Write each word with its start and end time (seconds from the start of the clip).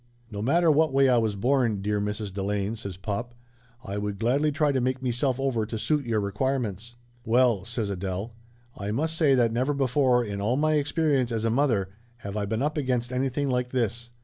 "No 0.31 0.41
matter 0.41 0.71
what 0.71 0.91
way 0.91 1.07
I 1.09 1.19
was 1.19 1.35
born, 1.35 1.83
dear 1.83 2.01
Mrs. 2.01 2.33
De 2.33 2.41
lane," 2.41 2.75
says 2.75 2.97
pop, 2.97 3.35
"I 3.83 3.99
would 3.99 4.17
gladly 4.17 4.51
try 4.51 4.71
to 4.71 4.81
make 4.81 5.03
meself 5.03 5.39
over 5.39 5.63
to 5.67 5.77
suit 5.77 6.07
your 6.07 6.19
requirements." 6.19 6.95
"Well!" 7.23 7.65
says 7.65 7.91
Adele. 7.91 8.33
"I 8.75 8.89
must 8.89 9.15
say 9.15 9.35
that 9.35 9.53
never 9.53 9.75
before 9.75 10.25
in 10.25 10.41
all 10.41 10.57
my 10.57 10.73
experience 10.73 11.31
as 11.31 11.45
a 11.45 11.51
mother 11.51 11.89
have 12.25 12.35
I 12.35 12.45
been 12.47 12.63
up 12.63 12.79
against 12.79 13.13
anything 13.13 13.47
like 13.47 13.69
this. 13.69 14.09